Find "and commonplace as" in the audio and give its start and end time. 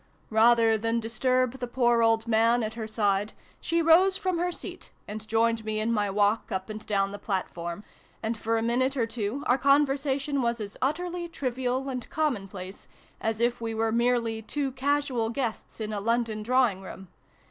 11.87-13.39